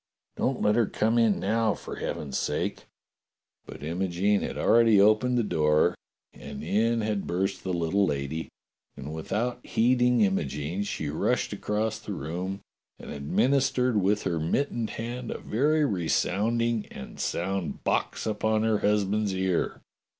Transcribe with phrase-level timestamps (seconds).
[0.35, 2.85] Don't let her come in now, for heaven's sake!"
[3.67, 5.93] But Imogene had already opened the door
[6.33, 8.49] and in had burst the little lady,
[8.97, 12.61] and without heeding Imogene she rushed across the room
[12.97, 18.79] and administered with her mit tened hand a very resounding and sound box upon her
[18.79, 19.81] husband's ear.